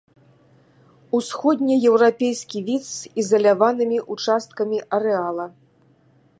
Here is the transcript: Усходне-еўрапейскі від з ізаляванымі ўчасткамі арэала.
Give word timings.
Усходне-еўрапейскі 1.17 2.59
від 2.71 2.83
з 2.89 3.13
ізаляванымі 3.25 3.97
ўчасткамі 4.17 4.77
арэала. 4.99 5.45